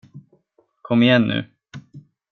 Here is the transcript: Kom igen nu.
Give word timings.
Kom 0.81 1.01
igen 1.03 1.23
nu. 1.27 1.39